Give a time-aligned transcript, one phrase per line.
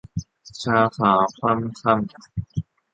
[0.63, 2.05] ชาวขาวคว่ำค่ำ